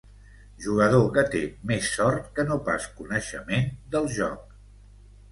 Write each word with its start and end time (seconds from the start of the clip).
Jugador 0.67 1.03
que 1.17 1.23
té 1.33 1.41
més 1.71 1.89
sort 1.97 2.31
que 2.39 2.45
no 2.47 2.57
pas 2.69 2.87
coneixement 3.01 3.69
del 3.97 4.09
joc. 4.15 4.57